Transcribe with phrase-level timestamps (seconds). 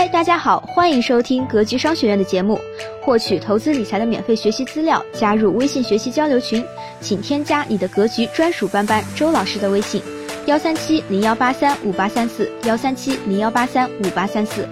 [0.00, 2.58] 嗨，大家好，欢迎收听格局商学院的节目，
[3.04, 6.64] 获取投资理财的免费学习资料，加入微信学习交流群，
[7.02, 10.00] 请添加你的格局专属班班周老师的微信：
[10.46, 14.66] 幺三七零幺八三五八三四，幺三七零幺八三五八三四。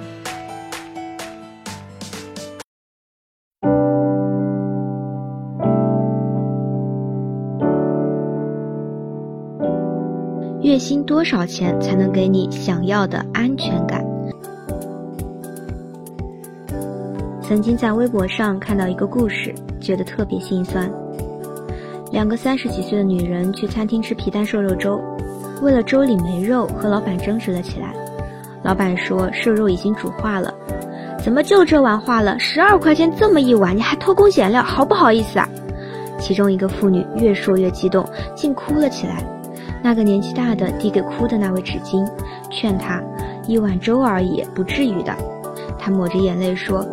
[10.63, 14.08] 月薪多少钱才能给你想要的安全感？
[17.41, 20.91] 曾经在微博上看到一个故事，觉得特别心酸。
[22.11, 25.01] 两个三十几岁的女人去餐厅吃皮蛋瘦肉粥，
[25.63, 27.95] 为了粥里没肉，和老板争执了起来。
[28.63, 30.53] 老板说瘦肉已经煮化了，
[31.23, 32.39] 怎么就这碗化了？
[32.39, 35.49] 十二块钱这么一碗，你还偷工减料，好不好意思啊？
[36.19, 39.23] 其中一个妇女越说越激动，竟哭了起来。
[39.83, 42.05] 那个年纪大的递给哭的那位纸巾，
[42.51, 43.01] 劝她
[43.47, 45.15] 一碗粥而已，不至于的。
[45.89, 46.87] 她抹着眼泪说。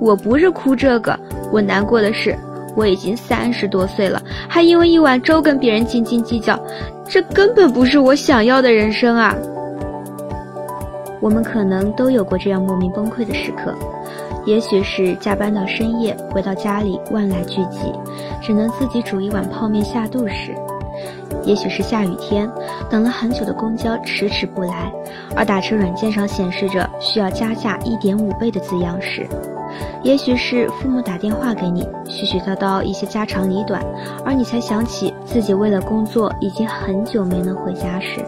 [0.00, 1.16] 我不是哭这个，
[1.52, 2.36] 我难过的是，
[2.74, 6.58] 我已经三十多岁了，还因为一碗粥跟别人斤斤计较，
[7.06, 9.36] 这根本不是我想要的人生啊！
[11.20, 13.74] 我们可能都有过这样莫名崩溃的时刻，
[14.46, 17.94] 也许是加班到深夜，回到家里万籁俱寂，
[18.42, 20.54] 只能自己煮一碗泡面下肚时；
[21.44, 22.50] 也许是下雨天，
[22.88, 24.92] 等了很久的公交迟迟不来，
[25.34, 29.26] 而打车软件上显示着需要加价一点五倍的字样时。
[30.02, 33.84] 也许是父母打电话给你，絮絮叨叨一些家长里短，
[34.24, 38.20] 而你才想起自己为了工作已经很久没能回家时，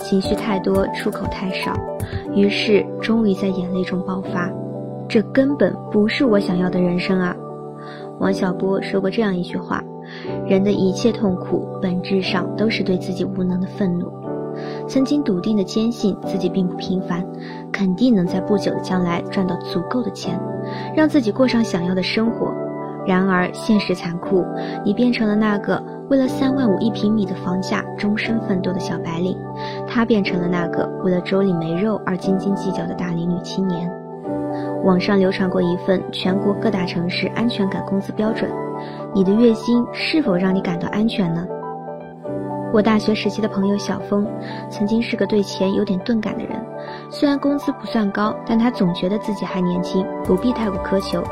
[0.00, 1.74] 情绪太多，出口太少，
[2.34, 4.50] 于是终于在眼泪中爆发。
[5.06, 7.36] 这根本不是我想要的人生啊！
[8.18, 9.84] 王小波说过这样一句话：
[10.46, 14.12] 人的一切痛苦，本质上都是对自己无能的愤怒。
[14.86, 17.26] 曾经笃定的坚信自己并不平凡，
[17.72, 20.40] 肯定能在不久的将来赚到足够的钱，
[20.94, 22.52] 让自己过上想要的生活。
[23.06, 24.44] 然而现实残酷，
[24.84, 29.36] 你变成了那个为了三万五一平米的房价终身奋斗的小白领，
[29.86, 33.90] 他变成了那个为了粥里没肉而斤斤计较的大龄女青年。
[34.84, 38.50] 网上流传过一份全国各大城市安全感工资标准，
[39.14, 41.46] 你的月薪是否让你感到安全呢？
[42.70, 44.26] 我大学时期的朋友小峰，
[44.68, 46.54] 曾经是个对钱有点钝感的人。
[47.10, 51.22] 虽然工资不算高，但他总觉得自己还年轻，不必太过苛求。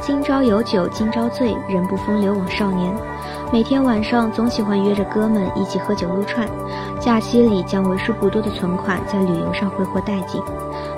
[0.00, 2.92] 今朝有酒今朝醉，人不风流枉少年。
[3.52, 6.48] 每天晚上总喜欢约着哥们一起喝酒撸串，
[6.98, 10.40] 假期里将为数不多的存款在旅游上挥霍殆尽。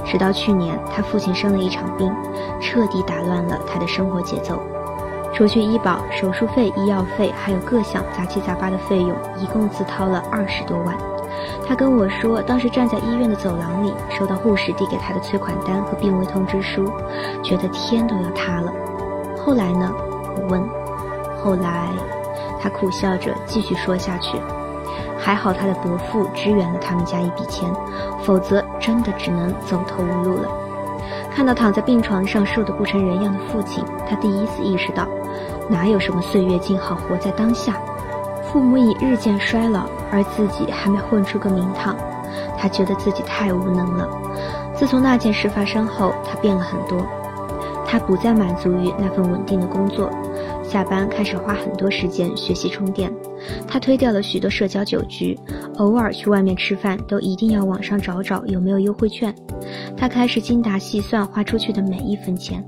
[0.04, 2.14] 直到去年，他父亲生了一场病，
[2.60, 4.60] 彻底打乱了他的生活节奏。
[5.34, 10.96] 除去医保、手术费、医药费，还有各项杂七杂八的费用，一共自掏了二十多万。
[11.66, 16.90] 他跟我说，当时站在医院的走廊里，收到护士递给他的催款单和病危通知书，
[17.42, 18.72] 觉得天都要塌了。
[19.44, 19.92] 后来呢？
[20.36, 20.62] 我问。
[21.42, 21.88] 后来，
[22.60, 24.38] 他苦笑着继续说下去。
[25.18, 27.68] 还好他的伯父支援了他们家一笔钱，
[28.22, 30.48] 否则真的只能走投无路了。
[31.34, 35.06] 看到躺在病床上瘦得不成人样的父亲，他第一次意识到。
[35.68, 37.76] 哪有什么岁月静好，活在当下？
[38.52, 41.96] 父母已日渐衰老，而自己还没混出个名堂，
[42.56, 44.08] 他觉得自己太无能了。
[44.74, 47.06] 自从那件事发生后，他变了很多。
[47.90, 50.10] 他不再满足于那份稳定的工作，
[50.62, 53.10] 下班开始花很多时间学习充电。
[53.66, 55.38] 他推掉了许多社交酒局，
[55.78, 59.34] 偶尔去外面吃饭都一定要网上找找有没有优惠券。
[59.96, 62.62] 他开始精打细算花出去的每一分钱，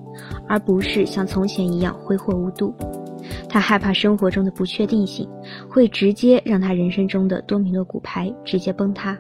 [0.49, 2.75] 而不是像从前一样挥霍无度。
[3.49, 5.29] 他害怕生活中的不确定性
[5.69, 9.17] 会直接让他人生中的多米诺骨牌直接崩塌。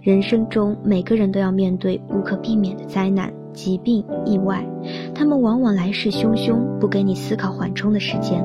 [0.00, 4.66] 人生中每个人都要面对无可避免的灾难、疾病、意外，
[5.14, 8.44] 他们往往来势汹汹，不给你思考缓冲的时间。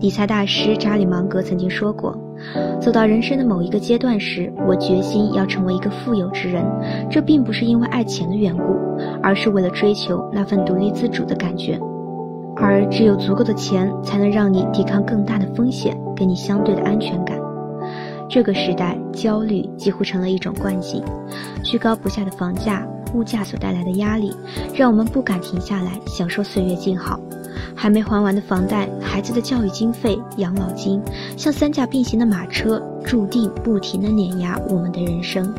[0.00, 2.16] 理财大师查理芒格曾经说过
[2.80, 6.64] ：“走到人生的某一个阶段时，我决心要成为一个富有之人。
[7.10, 8.76] 这并不是因为爱钱的缘故，
[9.22, 11.78] 而是为了追求那份独立自主的感觉。
[12.60, 17.38] 而只有足够的钱，才能让你抵抗更大的风险，给你相对的安全感。
[18.28, 21.02] 这个时代，焦虑几乎成了一种惯性。
[21.62, 24.34] 居高不下的房价、物价所带来的压力，
[24.74, 27.18] 让我们不敢停下来享受岁月静好。”
[27.74, 31.00] 还没还完的房贷、孩子的教育经费、养老金，
[31.36, 35.54] 像三架并行的马车，注定不停地碾压我们的人生。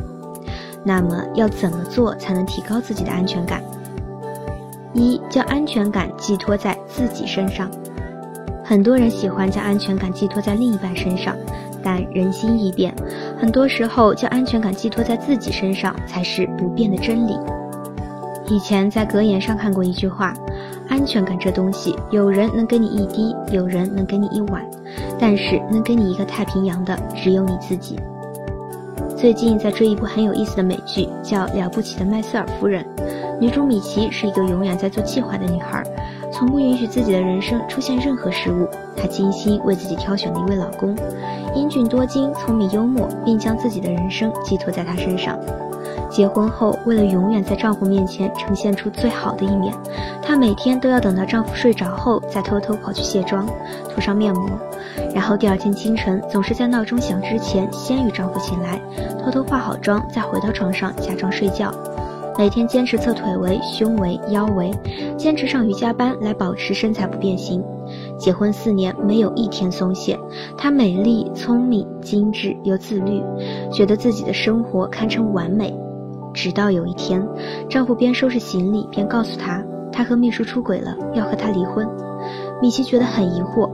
[0.84, 3.64] 那么，要怎么做才能提高自己的安全感？
[4.94, 7.70] 一，将安全感寄托在自己身上。
[8.64, 11.36] 很多人喜欢将安全感寄托在另一半身上，
[11.84, 12.94] 但人心易变，
[13.40, 17.36] 很多时候将安全感寄托在自己身上才是不变的真理。
[18.48, 20.34] 以前在格言上看过一句话
[20.90, 24.64] ：“安全感这东西，有人能给你一滴，有人能给你一碗，
[25.20, 28.00] 但是能给你一个太平洋的，只有你自己。”
[29.16, 32.84] 最近在追一部很有意思的美剧，叫《了不起的麦瑟尔夫人》。
[33.40, 35.82] 女主米奇是一个永远在做计划的女孩，
[36.32, 38.68] 从不允许自己的人生出现任何失误。
[38.98, 40.94] 她精心为自己挑选了一位老公，
[41.56, 45.40] 英俊多金、聪明幽默，并将自己的人生寄托在他身上。
[46.10, 49.74] 结婚后，为了永远在丈夫面前呈现出最好的一面，
[50.22, 53.46] 她每天都要等到丈夫睡着后，再偷偷跑去卸妆，
[53.94, 54.50] 涂上面膜，
[55.14, 58.82] 然后第二天清晨总是在闹钟响之前先与丈夫醒来，
[59.24, 61.72] 偷偷化好妆，再回到床上假装睡觉。
[62.40, 64.72] 每天坚持测腿围、胸围、腰围，
[65.18, 67.62] 坚持上瑜伽班来保持身材不变形。
[68.18, 70.18] 结婚四年没有一天松懈，
[70.58, 73.22] 她美丽、聪明、精致又自律，
[73.70, 75.78] 觉得自己的生活堪称完美。
[76.34, 77.28] 直到有一天，
[77.68, 79.62] 丈夫边收拾行李边告诉她，
[79.92, 81.86] 他和秘书出轨了，要和她离婚。
[82.62, 83.70] 米奇觉得很疑惑：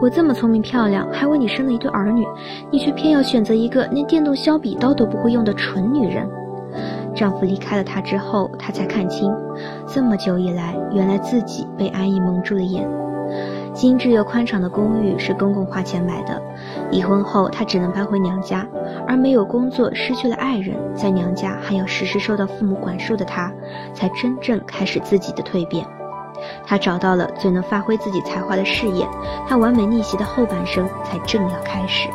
[0.00, 2.24] 我这么聪明漂亮，还为你生了一对儿女，
[2.72, 6.26] 你却偏要选择一个连电动削笔刀都不会用的蠢女人。
[7.16, 9.34] 丈夫离开了她之后，她才看清，
[9.88, 12.86] 这么久以来，原来自己被安逸蒙住了眼。
[13.72, 16.40] 精致又宽敞的公寓是公公花钱买的。
[16.90, 18.66] 离婚后，她只能搬回娘家，
[19.06, 23.52] 而没有工作、失去了爱人，在娘家还要时时受到父母管束的她，
[23.92, 25.84] 才真正开始自己的蜕变。
[26.66, 29.06] 她找到了最能发挥自己才华的事业，
[29.48, 32.08] 她完美逆袭的后半生才正要开始。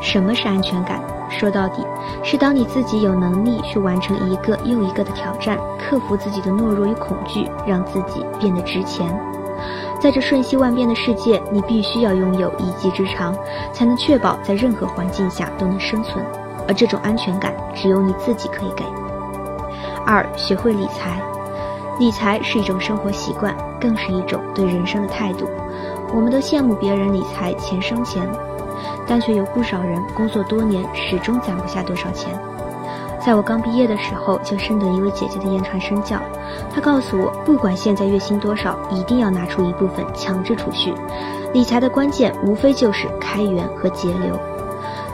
[0.00, 1.00] 什么是安全感？
[1.30, 1.86] 说到底，
[2.22, 9.08] 是当你自己有能力去完成一个又一个的挑战，克服自己的懦弱与恐惧，让自己变得值钱。
[10.00, 13.34] 在这瞬息万变的世界，你必须要拥有一技之长，
[13.72, 16.24] 才能确保在任何环境下都能生存。
[16.66, 18.84] 而这种安全感，只有你自己可以给。
[20.06, 21.20] 二，学会理财。
[21.98, 25.46] 理财是一种生活习惯，更是一种对人生的态度。
[26.14, 28.26] 我们都羡慕别人理财钱生钱。
[29.06, 32.38] 但却有不少人工作多年，始终攒不下多少钱。
[33.24, 36.18] 在我刚毕业的时候，就深得一位姐姐的言传身教。
[36.74, 40.94] 她告诉我，不管现在月薪多少，一定要拿出一部分强制储蓄。
[41.52, 44.38] 理财的关键无非就是开源和节流，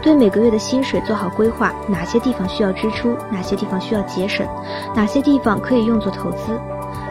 [0.03, 4.47] 对每个月的薪水做好规划，哪些地方需要支出，哪些地方需要节省，
[4.95, 6.61] 哪些地方可以用作投资。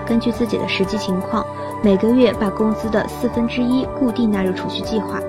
[0.06, 1.46] 根据自己的实际情况，
[1.84, 5.19] 每个月把工资的四分之一固定纳入储蓄计划。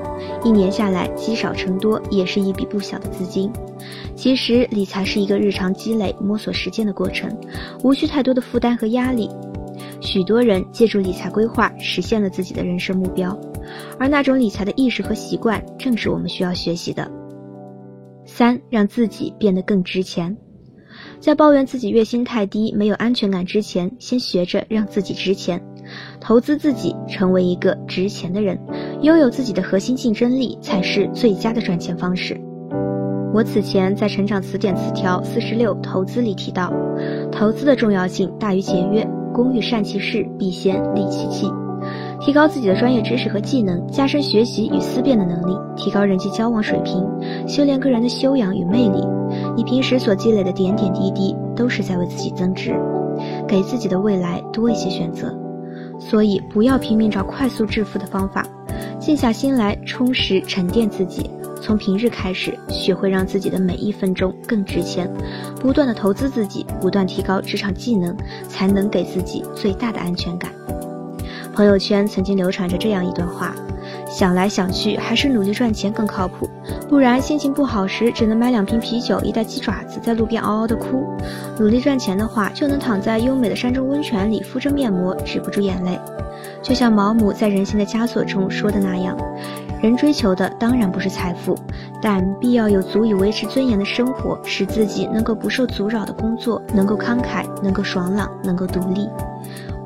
[0.46, 3.50] 一年下来，积少成多，也是一笔不小的资金。
[4.14, 7.36] 其实，理财是一个日常积累、摸索实践的过程，
[7.82, 9.28] 无需太多的负担和压力。
[10.00, 13.36] 许多人借助理财规划实现了自己的人生目标，
[13.98, 17.10] 而那种理财的意识和习惯，正是我们需要学习的。
[18.24, 20.36] 三，让自己变得更值钱。
[21.18, 25.60] 在抱怨自己月薪太低、没有安全感之前，先学着让自己值钱。
[26.20, 28.58] 投资自己，成为一个值钱的人，
[29.02, 32.40] 拥有自己的核心竞争力，才是最佳的赚钱方式。
[33.34, 36.72] 我此前在《成长词典》词条四十六投资里提到，
[37.30, 39.06] 投资的重要性大于节约。
[39.34, 41.46] 工欲善其事，必先利其器。
[42.18, 47.06] 提高自己的专业知识和技能，加深学习与思辨的能力，提高人际交往水平，
[47.46, 49.06] 修炼个人的修养与魅力。
[49.54, 52.74] 你平时所积累的点点滴滴，都是在为自己增值，
[53.46, 55.36] 给自己的未来多一些选择。
[55.98, 58.46] 所以，不要拼命找快速致富的方法，
[59.00, 61.30] 静下心来充实沉淀自己。
[61.62, 65.10] 从平日开始，学会让自己的每一分钟更值钱，
[65.58, 68.14] 不断的投资自己，不断提高职场技能，
[68.46, 70.52] 才能给自己最大的安全感。
[71.56, 73.54] 朋友圈曾经流传着这样一段话。
[74.06, 76.50] 想来想去，还是努力赚钱更靠谱。
[76.86, 81.06] 不然心情不好时，只能买两瓶啤酒、一袋鸡爪子，在路边嗷嗷的哭。
[81.58, 85.98] 努力赚钱的话，就能躺在优美的山中温泉里，敷着面膜，止不住眼泪。
[86.62, 89.16] 就像毛姆在《人性的枷锁》中说的那样，
[89.82, 91.56] 人追求的当然不是财富，
[92.02, 99.08] 但必要有足以维持尊严的生活，使自己能够不受阻扰的工作，能够慷慨，能够爽朗，能够独立。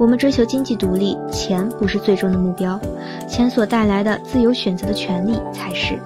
[0.01, 2.81] 我们追求经济独立，钱不是最终的目标，
[3.29, 5.99] 钱所带来的自由选择的权利才是。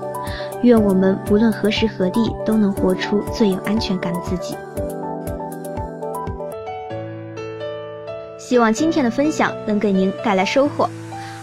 [0.65, 4.57] 愿我们不论何时何地，都能活出最有安全感的自己。
[8.37, 10.91] 希望今天的分享能给您带来收获。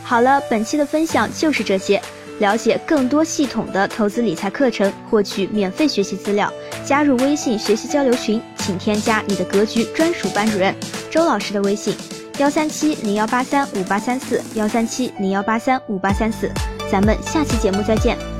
[0.03, 2.01] 好了，本期的分享就是这些。
[2.39, 6.51] 了解更多系统的投资理财课程，获取免费学习资料，
[6.83, 10.75] 加入微信学习交流群，请添加你的格局专属班主任
[11.09, 11.95] 周老师的微信。
[12.39, 16.49] 幺三七零幺八三五八三四，幺三七零幺八三五八三四，
[16.91, 18.30] 咱们下期节目再见。